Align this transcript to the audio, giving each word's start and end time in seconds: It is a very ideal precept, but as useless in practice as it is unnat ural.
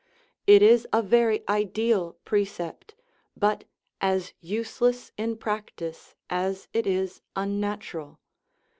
It 0.47 0.63
is 0.63 0.87
a 0.91 1.03
very 1.03 1.47
ideal 1.47 2.13
precept, 2.25 2.95
but 3.37 3.65
as 4.01 4.33
useless 4.39 5.11
in 5.15 5.37
practice 5.37 6.15
as 6.27 6.67
it 6.73 6.87
is 6.87 7.21
unnat 7.35 7.93
ural. 7.93 8.19